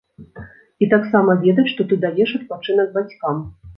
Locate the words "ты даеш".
1.91-2.35